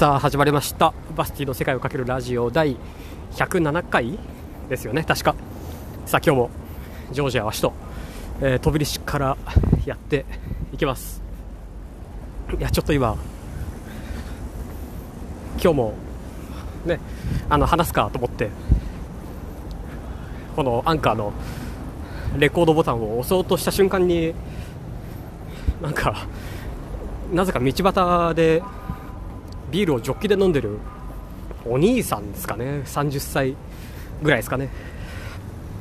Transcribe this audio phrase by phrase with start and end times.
[0.00, 0.94] さあ始まりました。
[1.14, 2.78] バスティの世界をかけるラジオ第
[3.32, 4.18] 107回
[4.70, 5.04] ですよね。
[5.04, 5.34] 確か。
[6.06, 6.50] さあ今日も
[7.12, 7.72] ジョージアは首都、
[8.40, 9.36] えー、飛び出しから
[9.84, 10.24] やって
[10.72, 11.20] いきます。
[12.58, 13.14] いやちょっと今
[15.62, 15.92] 今日も
[16.86, 16.98] ね
[17.50, 18.48] あの話すかと思って
[20.56, 21.34] このアンカーの
[22.38, 24.32] レコードボタンを押そうとした瞬間に
[25.82, 26.26] なんか
[27.34, 28.62] なぜか道端で
[29.70, 30.78] ビールをジョッキで飲んでる
[31.66, 32.82] お兄さんですかね。
[32.84, 33.54] 30歳
[34.22, 34.68] ぐらいですかね。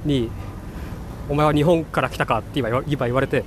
[0.05, 0.29] に
[1.29, 3.43] お前は日本から来たかって今今言われて。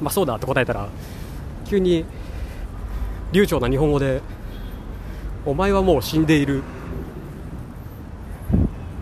[0.00, 0.88] まあそうだって答えたら
[1.64, 2.04] 急に
[3.32, 4.22] 流暢な日本語で
[5.44, 6.62] お前はもう死んでいる。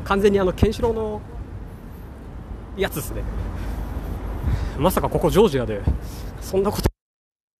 [0.04, 1.20] 完全にあのケンシロウの
[2.77, 3.23] やつですね。
[4.79, 5.80] まさかここジョージアで
[6.41, 6.88] そんなこと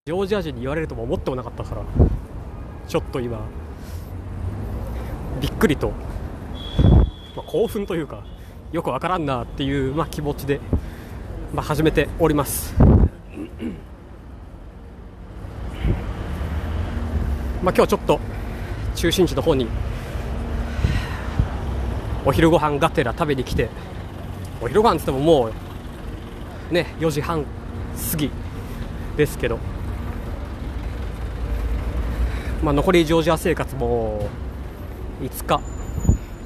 [0.07, 1.83] ジョージア人に言われるとも思ってもなかったから。
[2.89, 3.41] ちょっと今
[5.41, 5.91] びっくりと、
[7.35, 8.25] まあ、興奮というか
[8.73, 10.61] よくわからんなっていう、まあ、気持ちで、
[11.53, 12.75] まあ、始めております。
[17.63, 18.21] まあ今日ちょっと
[18.95, 19.67] 中心地の方に
[22.25, 23.69] お昼ご飯がてら食べに来て
[24.61, 25.51] お昼ご飯っつってもも
[26.71, 27.45] うね4時半
[28.11, 28.31] 過ぎ
[29.17, 29.59] ですけど
[32.67, 34.29] まあ、残りジョージア生活も
[35.21, 35.61] 5日、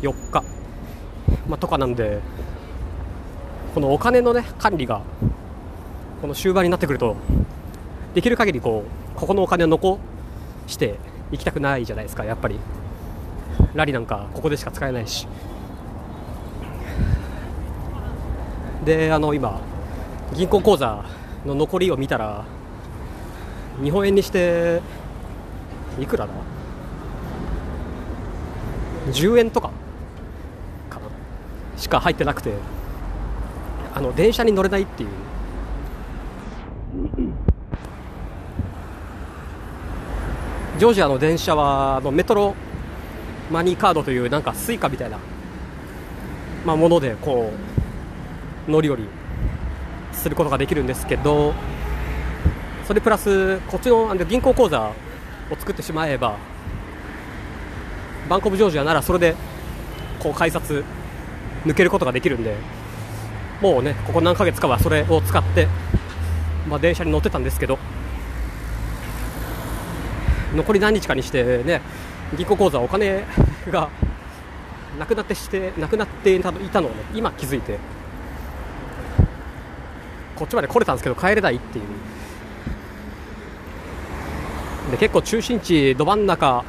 [0.02, 0.44] 4日、
[1.48, 2.20] まあ、とかなんで
[3.74, 5.00] このお金の、ね、管理が
[6.20, 7.16] この終盤になってくると
[8.12, 8.84] できる限りこ
[9.16, 9.98] うここのお金を残
[10.66, 10.96] して
[11.32, 12.60] いきたくないじゃないですかやっぱり。
[13.72, 15.26] ラリなんかここでしか使えないし。
[18.84, 19.58] であの今
[20.34, 21.02] 銀行口座
[21.46, 22.44] の残りを見たら
[23.82, 24.82] 日本円にして
[25.98, 26.32] いくらだ
[29.08, 29.70] ？10円とか？
[30.88, 31.06] かな。
[31.76, 32.52] しか入ってなくて
[33.94, 35.08] あの電車に乗れないっていう。
[40.78, 42.54] ジョージアの電車はあの Metro
[43.50, 45.18] Money カードというなんか Suica みたいな、
[46.64, 47.52] まあ、ものでこ
[48.66, 49.04] う乗り降り
[50.12, 51.52] することができるんですけど
[52.86, 54.92] それプラスこっちの銀行口座
[55.50, 56.38] を作ってしまえば
[58.28, 59.34] Bank of Georgia ならそれで
[60.20, 60.84] こう改札
[61.64, 62.54] 抜けることができるんで
[63.60, 65.68] もうねここ何ヶ月かはそれを使って、
[66.68, 67.78] まあ、電車に乗ってたんですけど
[70.54, 71.80] 残り何日かにしてね
[72.36, 73.24] 銀行口座お金
[73.70, 73.90] が
[74.98, 77.78] なくなってしてなくなっていたのをね今気づいて
[80.36, 81.84] こっちまで来れたんですけど帰れないっていう。
[84.90, 86.64] で結構中心地ど真ん中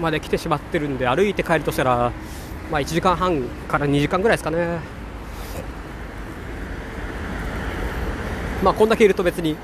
[0.00, 2.12] まで来てしまってるんで歩いて帰るとしたら、
[2.70, 4.78] まあ、1時間半から2時間ぐらいですかね。
[8.62, 9.56] まあこんだけいると別に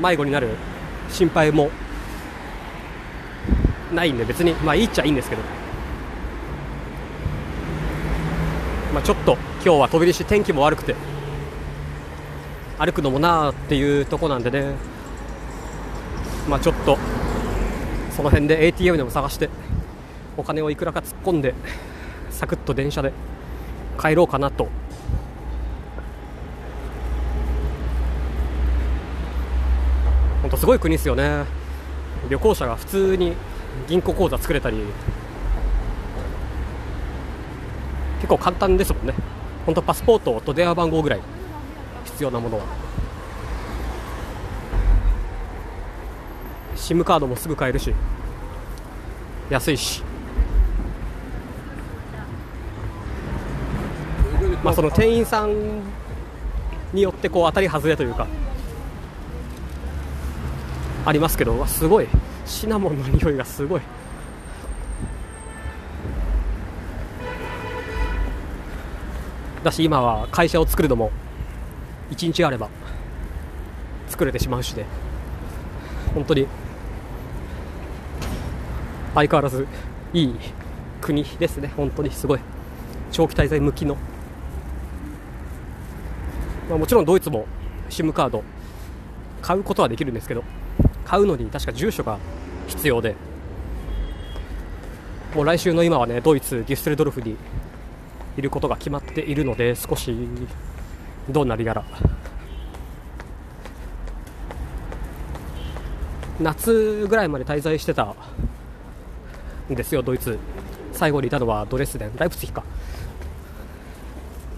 [0.00, 0.48] 迷子になる
[1.10, 1.70] 心配も
[3.92, 5.42] ないんで別にまあいいっちゃいいんですけど、
[8.94, 10.94] まあ、ちょっと今日は飛び出し天気も悪くて
[12.78, 14.95] 歩くのもなーっていうとこなんでね。
[16.48, 16.96] まあ、ちょっと
[18.12, 19.50] その辺で ATM でも探して
[20.36, 21.54] お金をいくらか突っ込んで
[22.30, 23.12] サクッと電車で
[24.00, 24.68] 帰ろうかなと。
[30.42, 31.44] 本当すごい国ですよね。
[32.30, 33.34] 旅行者が普通に
[33.88, 34.78] 銀行口座作れたり
[38.16, 39.14] 結構簡単ですもんね。
[39.64, 41.20] 本当パスポートと電話番号ぐらい
[42.04, 42.85] 必要なものは。
[46.86, 47.92] SIM カードもすぐ買えるし。
[49.50, 50.04] 安いし。
[54.62, 55.80] まあその店員さん
[56.92, 58.28] によってこう当たり外れというか
[61.04, 62.06] ありますけどすごい。
[62.44, 63.80] シナモンの匂いがすごい。
[69.64, 71.10] だし今は会社を作るのも
[72.12, 72.68] 1日あれば
[74.06, 74.86] 作れてしまうしで。
[76.14, 76.46] 本当に
[79.16, 79.66] 相変わらず
[80.12, 80.34] いい
[81.00, 82.40] 国ですね、本当にすごい。
[83.10, 83.96] 長期滞在向きの、
[86.68, 87.46] まあ、もちろんドイツも
[87.88, 88.44] SIM カード
[89.40, 90.44] 買うことはできるんですけど
[91.04, 92.18] 買うのに確か住所が
[92.66, 93.14] 必要で。
[95.34, 97.36] もう来週の今はねドイツ、デュッセルドルフに
[98.36, 100.14] いることが決まっているので少し
[101.30, 101.84] どうなるやら。
[106.38, 108.14] 夏ぐらいまで滞在してた
[109.74, 110.38] ですよ、ドイツ。
[110.92, 112.62] 最後にいたのはドレスデン、ライプツィヒか。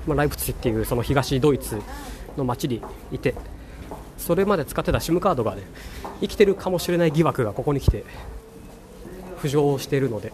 [0.07, 1.81] まあ、ライプツィっていうその東ドイツ
[2.37, 3.35] の街にいて、
[4.19, 5.63] それまで使ってた SIM カードがね、
[6.21, 8.05] 生きてるかもしれない疑惑がここに来て
[9.41, 10.33] 浮上しているので、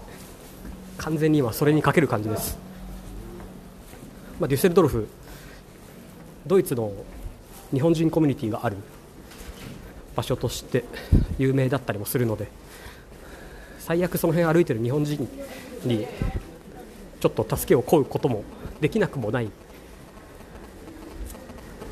[0.99, 2.59] 完全に今それにかける感じです。
[4.41, 5.09] まあ、デュッセルドルフ、
[6.47, 6.93] ドイツの
[7.73, 8.77] 日本人コミュニティがある
[10.15, 10.85] 場所として
[11.39, 12.49] 有名だったりもするので
[13.85, 15.29] 最悪その辺歩いてる日本人
[15.85, 16.07] に
[17.21, 18.43] ちょっと助けを請うことも
[18.81, 19.51] できなくもない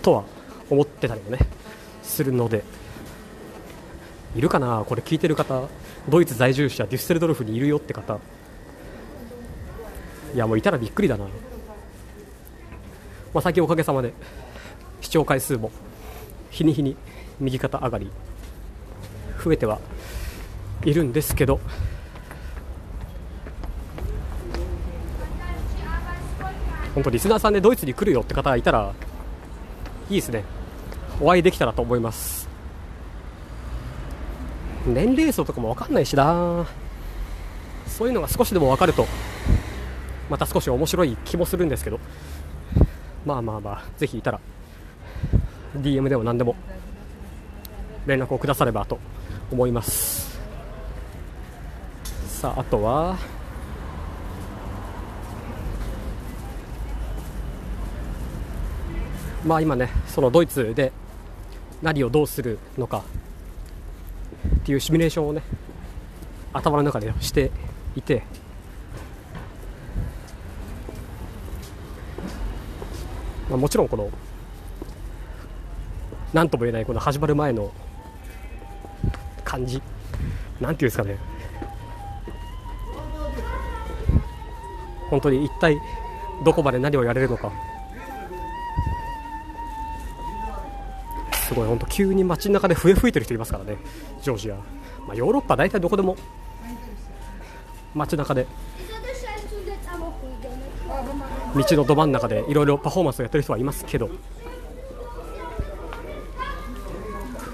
[0.00, 0.24] とは
[0.70, 1.38] 思ってたりもね
[2.02, 2.64] するので
[4.34, 5.68] いるかなこれ聞いてる方。
[6.08, 8.18] ドイツ在住者デュッセルドルフにいるよって方。
[10.34, 11.30] いやもういたらびっくりだな、ま
[13.34, 14.14] あ、最近おかげさまで
[15.02, 15.70] 視聴回数も
[16.50, 16.96] 日に日に
[17.38, 18.10] 右肩上がり。
[19.44, 19.80] 増えては
[20.84, 21.60] いるんですけど。
[26.94, 28.92] 本当リスナーさんでドイツに来るよって方がいたら
[30.10, 30.44] いいですね。
[31.20, 32.48] お会いできたらと思います。
[34.86, 36.66] 年齢層とかも分かんないしな。
[37.86, 39.06] そういうのが少しでも分かると
[40.28, 42.00] また少し面白い気もするんですけど。
[43.24, 44.40] まあまあまあぜひいたら
[45.76, 46.56] DM でも何でも
[48.04, 48.98] 連絡をくださればと
[49.50, 50.21] 思います。
[52.42, 53.16] さああとは？
[59.46, 60.90] まあ今ねそのドイツで
[61.82, 63.04] 何をどうするのか
[64.56, 65.44] っていうシミュレーションをね
[66.52, 67.52] 頭の中でして
[67.94, 68.24] いて。
[73.50, 74.10] まあ、もちろんこの
[76.32, 77.70] 何とも言えないこの始まる前の
[79.44, 79.80] 感じ。
[80.60, 81.18] なんていうんですかね。
[85.12, 85.78] 本当に一体
[86.42, 87.52] どこまで何をやれるのか。
[91.34, 93.76] すごい本当急に街中で笛吹いてる人いますからね。
[94.22, 96.16] ジョージア、まあ、ヨーロッパ大体どこでも。
[97.94, 98.46] 街中で。
[101.54, 104.08] 道のど真ん中でいろいろパフォーマンスをやってる人はいますけど。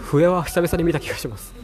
[0.05, 1.58] 笛は久々に見た気がします。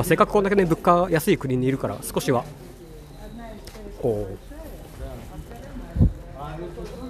[0.00, 2.42] まあ、せっかくこんだけね物価安い国にいるから少しは
[4.00, 4.34] こ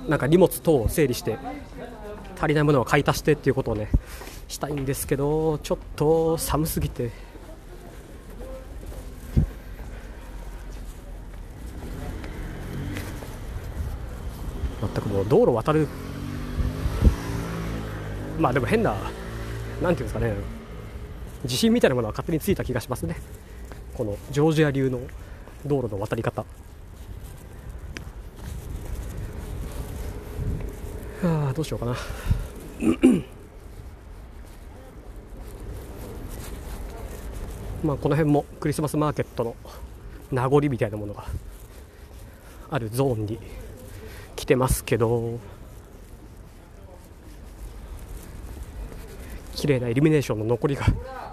[0.08, 1.38] うなんか荷物等を整理して
[2.36, 3.90] 足りないものを買い足してっていうことをね
[4.48, 7.12] したいんですけどちょっと寒すぎて。
[14.80, 15.86] 全くもう道路渡る。
[18.40, 18.96] まあでも変な
[19.80, 20.59] なんていうんですかね。
[21.44, 23.16] 自信みたいなものは勝手についた気がしますね。
[23.94, 25.00] このジョージア流の
[25.64, 26.44] 道路の渡り方。
[31.22, 31.96] はあどうしようかな。
[37.82, 39.56] まあこの辺もクリスマスマーケットの
[40.30, 41.24] 名残みたいなものが
[42.70, 43.38] あるゾーンに
[44.36, 45.38] 来てますけど。
[49.60, 50.86] 綺麗なイルミネーションの残りが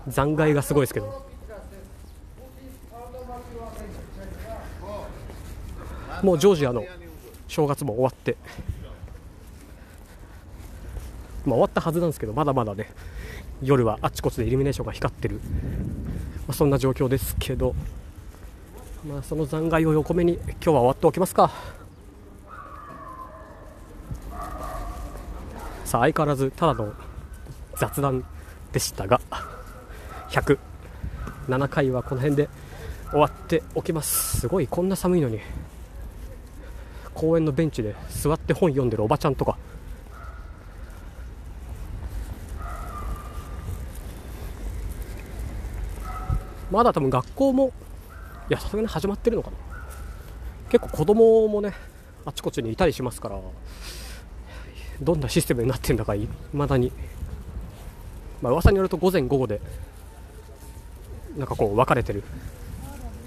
[0.08, 1.26] 残骸がすごいですけど。
[6.24, 6.84] もうジョージアの
[7.48, 8.38] 正月も終わって、
[11.46, 12.90] まあ、終わったはずなんですけどまだまだね
[13.62, 15.42] 夜はあちこちでイルミネーションが光ってる、ま
[16.50, 17.76] あ、そんな状況ですけど、
[19.08, 21.52] まあ、その残骸を横目に今日は終わっておきますか。
[25.86, 26.94] さあ相変わらずただの
[27.78, 28.26] 雑談
[28.74, 29.22] でしたが。
[30.30, 32.50] 107回はこの辺で
[33.12, 34.42] 終わっておきます。
[34.42, 35.40] すごいこんな寒いのに。
[37.14, 39.58] 公園のベンチで座って本読んでるおばちゃんとか。
[46.70, 47.72] まだ多分学校も
[48.50, 49.58] いやさすがに始まってるのかな。
[50.70, 51.74] 結構子供もね
[52.26, 53.40] あちこちにいたりしますから
[55.02, 56.92] どんなシステムになってるんだかいまだに。
[58.42, 59.62] まあ噂によると午前午後で
[61.38, 62.24] なんかこう分かれてる。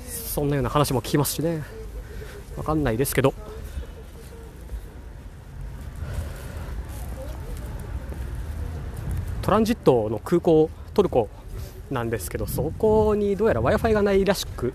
[0.07, 1.63] そんなような話も聞きますしね。
[2.57, 3.35] 分かんないですけど。
[9.43, 11.29] トランジットの空港トルコ
[11.91, 14.75] なんですけどそこにどうやら w i f i がないらしく。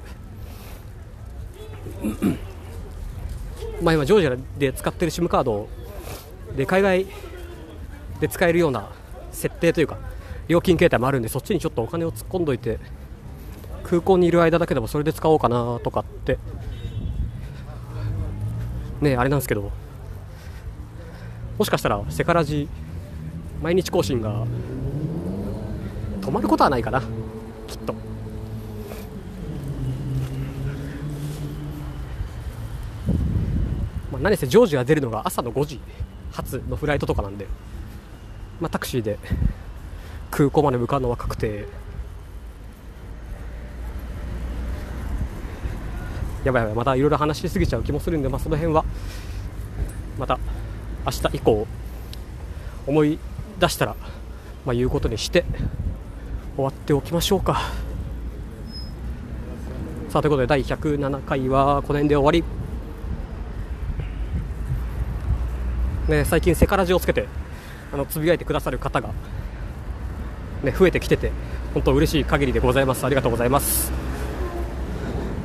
[3.82, 5.68] まあ今ジョージアで使ってる SIM カード
[6.56, 7.06] で海外
[8.20, 8.90] で使えるような
[9.32, 9.98] 設定というか
[10.48, 12.80] 料金形態もあるんでそっちにちょっとお金を突っ込んどいて
[13.86, 16.40] 空港にいる間だけでもそれで使おうかなとかって。
[19.02, 19.72] ねあれなんですけど。
[21.58, 22.68] もしかしたらセカラジ
[23.62, 24.46] 毎日更新が
[26.20, 27.02] 止まることはないかな。
[27.68, 27.94] きっと。
[34.12, 35.80] まあ、何せジョージが出るのが朝の5時
[36.32, 37.46] 発のフライトとかなんで、
[38.60, 39.20] まあ、タクシーで
[40.32, 41.85] 空港まで向かうのは確定。
[46.46, 48.86] やばいやばいまたいろいろ話しすぎちゃう気もするんで、まあ、その辺は
[50.18, 50.40] また
[51.06, 51.68] 明日以降
[52.88, 53.20] 思い
[53.60, 53.96] 出したら、
[54.66, 55.44] まあ、言うことにして
[56.56, 57.62] 終わっておきましょうか。
[60.10, 62.44] さあということで第107回はこの辺で終わり。
[66.08, 67.28] ね、最近セカラジをつけて
[67.92, 69.10] あのつぶやいてくださる方が、
[70.64, 71.32] ね、増えてきてて
[71.74, 73.04] 本当嬉しい限りでございます。
[73.06, 73.92] ありがとうございます、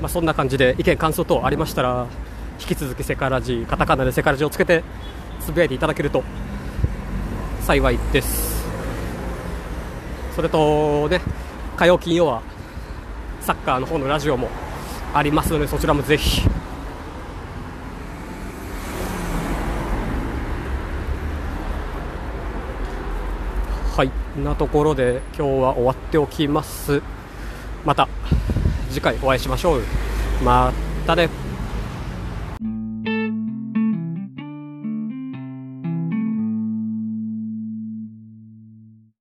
[0.01, 2.07] まあ、そんな感じで意見感想等ありましたら
[2.59, 4.83] 引き続きセカラジカタカナでセカラジをつけて
[5.41, 6.23] つぶやいていただけると
[7.63, 8.65] 幸いです。
[10.35, 11.21] それとね
[11.77, 12.43] 火曜金曜は
[13.41, 14.49] サッカーの方のラジオも
[15.13, 16.43] ありますのでそちらもぜひ
[23.97, 27.03] はいなところで今日は終わっておきます。
[27.85, 28.09] また。
[28.91, 29.83] 次回お会いしましょう。
[30.45, 30.73] ま
[31.07, 31.50] たね。